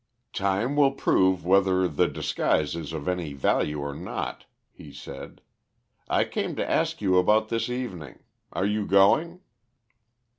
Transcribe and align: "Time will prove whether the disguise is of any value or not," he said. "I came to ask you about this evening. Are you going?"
"Time 0.33 0.75
will 0.75 0.93
prove 0.93 1.45
whether 1.45 1.87
the 1.87 2.07
disguise 2.07 2.75
is 2.75 2.91
of 2.91 3.07
any 3.07 3.33
value 3.33 3.79
or 3.79 3.93
not," 3.93 4.47
he 4.71 4.91
said. 4.91 5.41
"I 6.09 6.23
came 6.23 6.55
to 6.55 6.67
ask 6.67 7.03
you 7.03 7.19
about 7.19 7.49
this 7.49 7.69
evening. 7.69 8.23
Are 8.51 8.65
you 8.65 8.87
going?" 8.87 9.41